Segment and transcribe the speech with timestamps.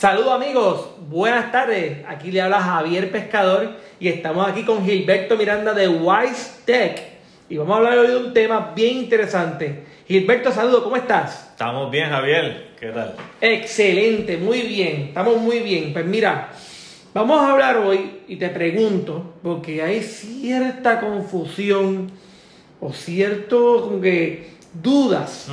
[0.00, 1.98] Saludos amigos, buenas tardes.
[2.08, 7.02] Aquí le habla Javier Pescador y estamos aquí con Gilberto Miranda de Wise Tech.
[7.50, 9.84] Y vamos a hablar hoy de un tema bien interesante.
[10.08, 11.50] Gilberto, saludos, ¿cómo estás?
[11.50, 12.68] Estamos bien, Javier.
[12.80, 13.14] ¿Qué tal?
[13.42, 15.92] Excelente, muy bien, estamos muy bien.
[15.92, 16.48] Pues mira,
[17.12, 22.10] vamos a hablar hoy y te pregunto, porque hay cierta confusión
[22.80, 25.50] o cierto como que dudas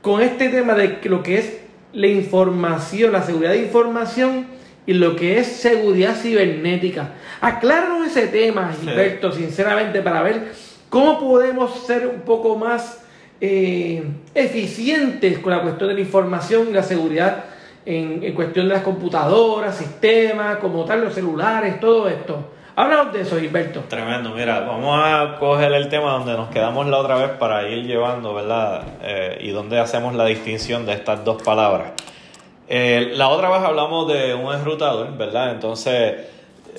[0.00, 1.61] con este tema de lo que es
[1.92, 4.46] la información, la seguridad de información
[4.86, 7.10] y lo que es seguridad cibernética.
[7.40, 10.52] Acláranos ese tema, Gilberto, sinceramente, para ver
[10.88, 13.02] cómo podemos ser un poco más
[13.40, 14.02] eh,
[14.34, 17.44] eficientes con la cuestión de la información y la seguridad
[17.84, 22.52] en, en, cuestión de las computadoras, sistemas, como tal, los celulares, todo esto.
[22.74, 23.80] Háblanos de eso, Gilberto.
[23.80, 27.86] Tremendo, mira, vamos a coger el tema donde nos quedamos la otra vez para ir
[27.86, 28.82] llevando, ¿verdad?
[29.02, 31.92] Eh, y donde hacemos la distinción de estas dos palabras.
[32.68, 35.50] Eh, la otra vez hablamos de un enrutador, ¿verdad?
[35.50, 36.14] Entonces,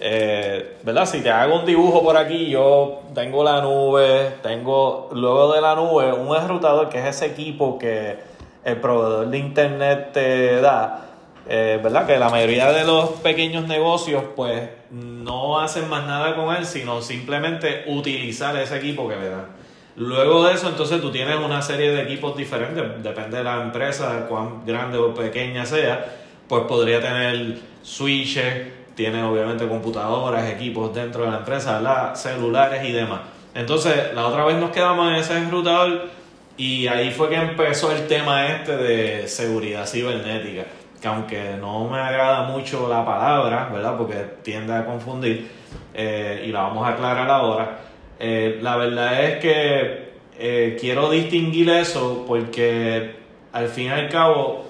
[0.01, 1.05] eh, ¿verdad?
[1.05, 5.75] Si te hago un dibujo por aquí, yo tengo la nube, tengo luego de la
[5.75, 8.17] nube un enrutador que es ese equipo que
[8.65, 11.12] el proveedor de internet te da
[11.47, 12.07] eh, ¿verdad?
[12.07, 17.01] Que la mayoría de los pequeños negocios, pues, no hacen más nada con él, sino
[17.01, 19.47] simplemente utilizar ese equipo que le dan.
[19.95, 24.25] Luego de eso, entonces tú tienes una serie de equipos diferentes, depende de la empresa,
[24.27, 26.05] cuán grande o pequeña sea,
[26.47, 33.21] pues podría tener switches, tiene obviamente computadoras, equipos dentro de la empresa, celulares y demás.
[33.53, 36.09] Entonces, la otra vez nos quedamos en ese enrutador
[36.57, 40.65] y ahí fue que empezó el tema este de seguridad cibernética
[41.03, 43.97] que aunque no me agrada mucho la palabra, ¿verdad?
[43.97, 45.51] Porque tiende a confundir,
[45.93, 47.79] eh, y la vamos a aclarar ahora,
[48.17, 53.17] eh, la verdad es que eh, quiero distinguir eso porque
[53.51, 54.63] al fin y al cabo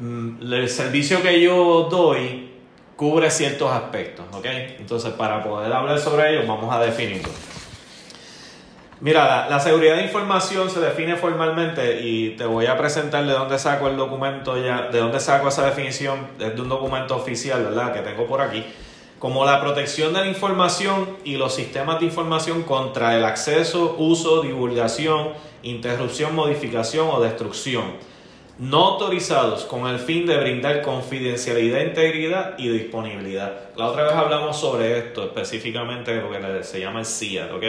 [0.00, 2.50] mm, el servicio que yo doy
[2.96, 4.46] cubre ciertos aspectos, ¿ok?
[4.80, 7.28] Entonces para poder hablar sobre ello vamos a definirlo.
[8.98, 13.58] Mira, la, seguridad de información se define formalmente y te voy a presentar de dónde
[13.58, 17.92] saco el documento ya, de dónde saco esa definición, de un documento oficial, ¿verdad?
[17.92, 18.64] Que tengo por aquí,
[19.18, 24.40] como la protección de la información y los sistemas de información contra el acceso, uso,
[24.40, 27.84] divulgación, interrupción, modificación o destrucción,
[28.58, 33.52] no autorizados con el fin de brindar confidencialidad, integridad y disponibilidad.
[33.76, 37.64] La otra vez hablamos sobre esto, específicamente lo que se llama el CIA, ¿ok?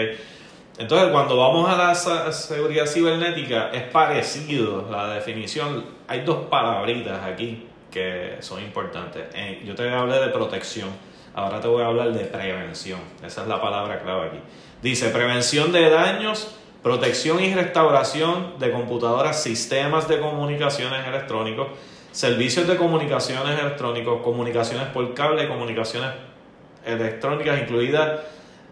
[0.77, 5.85] Entonces, cuando vamos a la seguridad cibernética, es parecido la definición.
[6.07, 9.23] Hay dos palabritas aquí que son importantes.
[9.33, 10.89] Eh, yo te hablé de protección,
[11.33, 12.99] ahora te voy a hablar de prevención.
[13.25, 14.39] Esa es la palabra clave aquí.
[14.83, 21.69] Dice prevención de daños, protección y restauración de computadoras, sistemas de comunicaciones electrónicos,
[22.11, 26.11] servicios de comunicaciones electrónicos, comunicaciones por cable, comunicaciones
[26.85, 28.21] electrónicas incluidas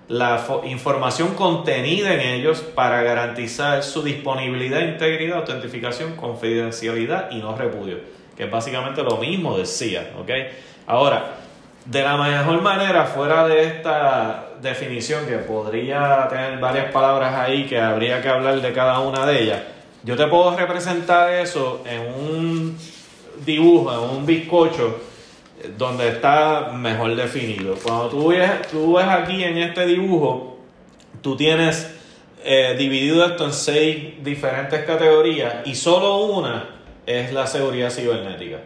[0.08, 7.98] la información contenida en ellos para garantizar su disponibilidad, integridad, autentificación, confidencialidad y no repudio,
[8.38, 10.30] que es básicamente lo mismo decía, ¿ok?
[10.86, 11.38] Ahora,
[11.86, 17.80] de la mejor manera, fuera de esta definición que podría tener varias palabras ahí que
[17.80, 19.62] habría que hablar de cada una de ellas,
[20.04, 22.78] yo te puedo representar eso en un
[23.44, 25.00] dibujo, en un bizcocho,
[25.78, 27.76] donde está mejor definido.
[27.81, 30.58] Cuando tú ves, tú ves aquí en este dibujo,
[31.22, 31.92] tú tienes
[32.44, 36.70] eh, dividido esto en seis diferentes categorías y solo una
[37.06, 38.59] es la seguridad cibernética.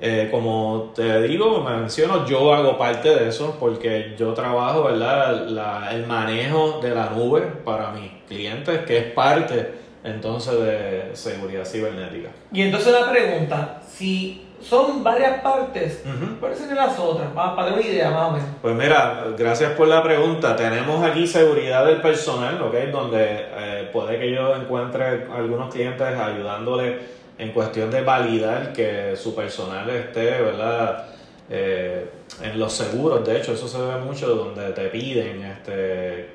[0.00, 5.94] Eh, como te digo, me menciono, yo hago parte de eso porque yo trabajo ¿verdad?
[5.94, 12.28] el manejo de la nube para mis clientes, que es parte entonces de seguridad cibernética.
[12.52, 16.02] Y entonces la pregunta, si son varias partes.
[16.40, 17.30] ¿Cuáles son las otras?
[17.32, 18.48] Para, para una idea más o menos.
[18.62, 20.56] Pues mira, gracias por la pregunta.
[20.56, 22.74] Tenemos aquí seguridad del personal, ¿ok?
[22.90, 26.98] Donde eh, puede que yo encuentre algunos clientes ayudándole
[27.36, 31.06] en cuestión de validar que su personal esté, ¿verdad?
[31.50, 32.08] Eh,
[32.42, 36.30] en los seguros, de hecho, eso se ve mucho donde te piden, este,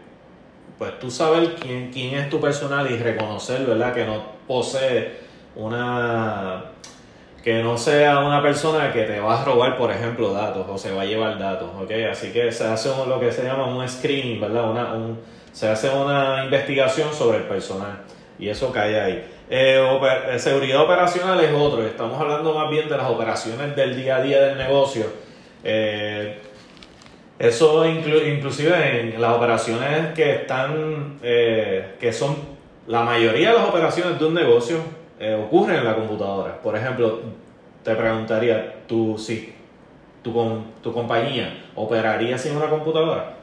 [0.78, 3.94] pues tú sabes quién, quién es tu personal y reconocer, ¿verdad?
[3.94, 5.18] Que no posee
[5.56, 6.66] una
[7.44, 10.92] que no sea una persona que te va a robar, por ejemplo, datos o se
[10.92, 11.92] va a llevar datos, ¿ok?
[12.12, 14.70] Así que se hace lo que se llama un screening, ¿verdad?
[14.70, 15.20] Una, un,
[15.52, 18.02] se hace una investigación sobre el personal
[18.38, 19.26] y eso cae ahí.
[19.50, 20.00] Eh,
[20.32, 24.22] eh, seguridad operacional es otro, estamos hablando más bien de las operaciones del día a
[24.22, 25.06] día del negocio.
[25.64, 26.40] Eh,
[27.38, 32.36] eso inclusive en las operaciones que están, que son
[32.86, 34.78] la mayoría de las operaciones de un negocio
[35.20, 36.62] eh, ocurren en la computadora.
[36.62, 37.20] Por ejemplo,
[37.84, 39.18] te preguntaría, tu,
[40.22, 43.34] tu, com- tu compañía operaría sin una computadora?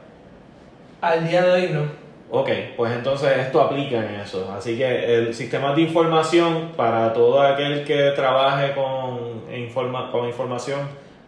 [1.01, 2.07] Al día de hoy no.
[2.29, 4.51] Ok, pues entonces esto aplica en eso.
[4.55, 10.81] Así que el sistema de información para todo aquel que trabaje con, informa- con información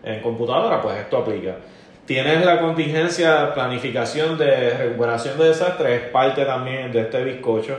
[0.03, 1.55] en computadora, pues esto aplica.
[2.05, 7.77] Tienes la contingencia, planificación de recuperación de desastres, es parte también de este bizcocho.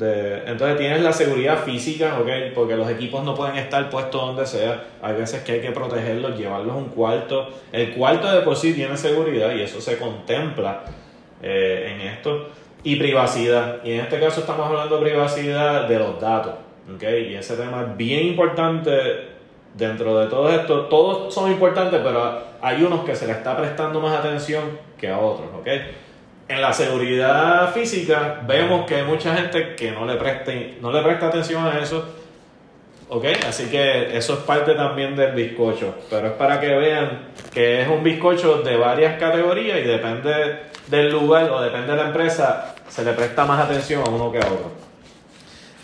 [0.00, 2.54] Entonces tienes la seguridad física, ¿ok?
[2.54, 4.84] Porque los equipos no pueden estar puestos donde sea.
[5.02, 7.48] Hay veces que hay que protegerlos, llevarlos a un cuarto.
[7.72, 10.84] El cuarto de por sí tiene seguridad y eso se contempla
[11.42, 12.48] eh, en esto.
[12.84, 13.78] Y privacidad.
[13.82, 16.54] Y en este caso estamos hablando de privacidad de los datos.
[16.94, 17.02] ¿ok?
[17.02, 18.90] Y ese tema es bien importante
[19.74, 20.82] dentro de todo esto.
[20.82, 25.18] Todos son importantes, pero hay unos que se le está prestando más atención que a
[25.18, 25.48] otros.
[25.58, 25.68] ¿ok?
[26.48, 30.14] En la seguridad física vemos que hay mucha gente que no le,
[30.80, 32.14] no le presta atención a eso.
[33.10, 33.24] ¿Ok?
[33.46, 35.94] Así que eso es parte también del bizcocho.
[36.10, 41.10] Pero es para que vean que es un bizcocho de varias categorías y depende del
[41.10, 44.46] lugar o depende de la empresa, se le presta más atención a uno que a
[44.46, 44.72] otro.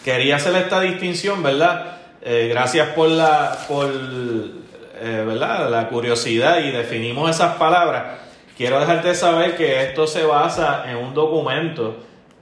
[0.04, 1.98] Quería hacer esta distinción, ¿verdad?
[2.22, 5.70] Eh, gracias por la, por, eh, ¿verdad?
[5.70, 8.23] la curiosidad y definimos esas palabras.
[8.56, 11.96] Quiero dejarte saber que esto se basa en un documento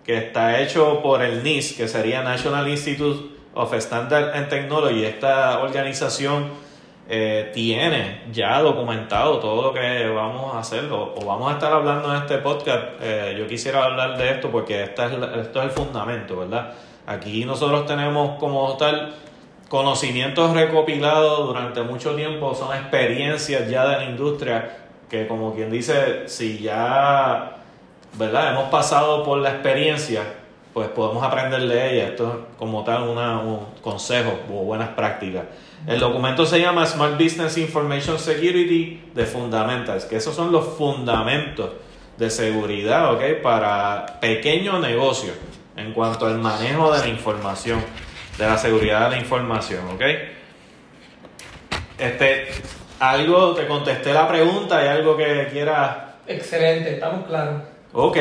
[0.05, 5.07] que está hecho por el NIST, que sería National Institute of Standard and Technology.
[5.07, 6.51] Esta organización
[7.09, 12.15] eh, tiene ya documentado todo lo que vamos a hacer o, vamos a estar hablando
[12.15, 12.85] en este podcast.
[13.01, 16.75] Eh, yo quisiera hablar de esto porque esta es esto es el fundamento, ¿verdad?
[17.07, 19.15] Aquí nosotros tenemos como tal
[19.71, 24.82] conocimientos recopilados durante mucho tiempo, son experiencias ya de la industria
[25.13, 27.59] que como quien dice, si ya,
[28.15, 28.53] ¿verdad?
[28.53, 30.23] Hemos pasado por la experiencia,
[30.73, 32.09] pues podemos aprender de ella.
[32.09, 35.45] Esto es como tal una, un consejo o buenas prácticas.
[35.87, 41.73] El documento se llama Smart Business Information Security de Fundamentals, que esos son los fundamentos
[42.17, 43.43] de seguridad, ¿ok?
[43.43, 45.37] Para pequeños negocios
[45.77, 47.85] en cuanto al manejo de la información,
[48.39, 50.03] de la seguridad de la información, ¿ok?
[51.99, 52.49] Este,
[53.11, 57.63] algo, te contesté la pregunta y algo que quieras Excelente, estamos claros.
[57.93, 58.17] Ok.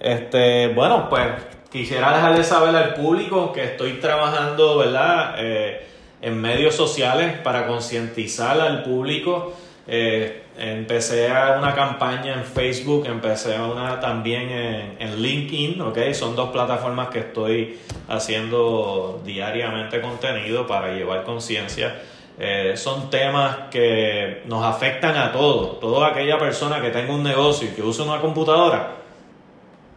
[0.00, 1.26] Este, bueno, pues
[1.70, 5.34] quisiera dejarle saber al público que estoy trabajando, ¿verdad?
[5.38, 5.86] Eh,
[6.22, 9.52] en medios sociales para concientizar al público.
[9.86, 15.98] Eh, empecé a una campaña en Facebook, empecé una también en, en LinkedIn, ¿ok?
[16.12, 21.94] Son dos plataformas que estoy haciendo diariamente contenido para llevar conciencia.
[22.38, 25.80] Eh, son temas que nos afectan a todos.
[25.80, 28.96] Toda aquella persona que tenga un negocio y que use una computadora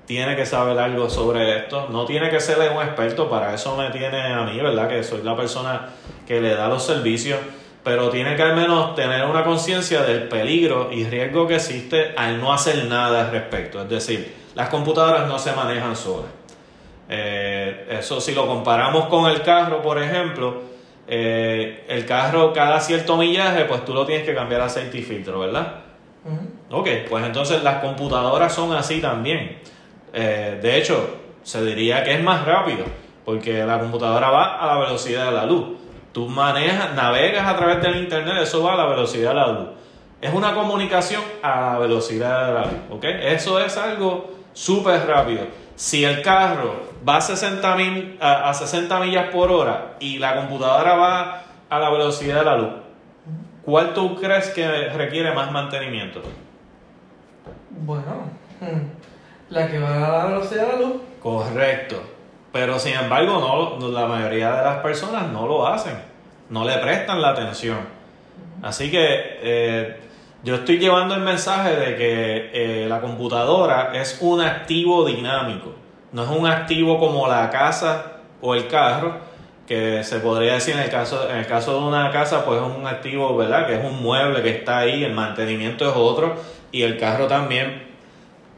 [0.06, 1.88] tiene que saber algo sobre esto.
[1.89, 4.88] No tiene que ser un experto, para eso me tiene a mí, ¿verdad?
[4.88, 5.89] Que soy la persona
[6.25, 7.39] que le da los servicios.
[7.83, 12.41] Pero tiene que al menos tener una conciencia del peligro y riesgo que existe al
[12.41, 13.83] no hacer nada al respecto.
[13.83, 16.31] Es decir, las computadoras no se manejan solas.
[17.07, 20.62] Eh, eso si lo comparamos con el carro, por ejemplo,
[21.12, 25.40] eh, el carro cada cierto millaje, pues tú lo tienes que cambiar aceite y filtro,
[25.40, 25.82] ¿verdad?
[26.24, 26.80] Ujú.
[26.82, 29.58] Ok, pues entonces las computadoras son así también.
[30.13, 32.86] Eh, de hecho, se diría que es más rápido,
[33.25, 35.78] porque la computadora va a la velocidad de la luz.
[36.12, 39.68] Tú manejas, navegas a través del internet, eso va a la velocidad de la luz.
[40.22, 43.04] Es una comunicación a la velocidad de la luz, ¿ok?
[43.04, 45.42] Eso es algo súper rápido.
[45.79, 46.75] Si el carro
[47.07, 51.79] va a 60, mil, a, a 60 millas por hora y la computadora va a
[51.79, 52.69] la velocidad de la luz,
[53.63, 56.21] ¿cuál tú crees que requiere más mantenimiento?
[57.69, 58.24] Bueno,
[58.59, 61.01] hmm, la que va a la velocidad de la luz.
[61.24, 62.03] Correcto.
[62.51, 65.98] Pero sin embargo, no- la mayoría de las personas no lo hacen.
[66.50, 67.77] No le prestan la atención.
[68.62, 68.98] Así que
[69.41, 70.00] eh,
[70.43, 75.74] yo estoy llevando el mensaje de que eh, la computadora es un activo dinámico.
[76.12, 79.17] No es un activo como la casa o el carro,
[79.67, 82.67] que se podría decir en el caso, en el caso de una casa, pues es
[82.67, 83.67] un activo, ¿verdad?
[83.67, 86.36] Que es un mueble que está ahí, el mantenimiento es otro,
[86.72, 87.84] y el carro también,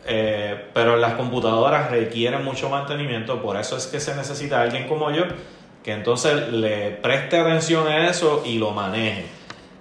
[0.06, 5.12] eh, pero las computadoras requieren mucho mantenimiento, por eso es que se necesita alguien como
[5.12, 5.26] yo
[5.84, 9.26] que entonces le preste atención a eso y lo maneje.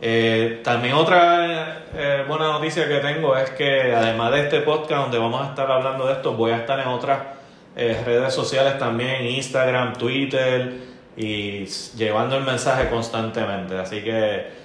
[0.03, 5.19] Eh, también otra eh, buena noticia que tengo es que además de este podcast donde
[5.19, 7.19] vamos a estar hablando de esto, voy a estar en otras
[7.77, 10.73] eh, redes sociales también, Instagram, Twitter
[11.17, 11.67] y
[11.97, 13.77] llevando el mensaje constantemente.
[13.77, 14.61] Así que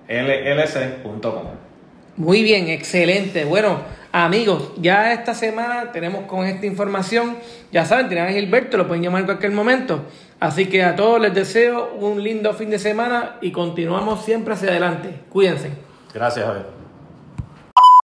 [0.09, 1.43] llc.com.
[2.15, 3.43] Muy bien, excelente.
[3.45, 3.81] Bueno,
[4.25, 7.38] amigos, ya esta semana tenemos con esta información.
[7.71, 10.01] Ya saben, tienen a Gilberto, lo pueden llamar en cualquier momento.
[10.39, 14.69] Así que a todos les deseo un lindo fin de semana y continuamos siempre hacia
[14.69, 15.09] adelante.
[15.29, 15.71] Cuídense.
[16.13, 16.76] Gracias, Javier.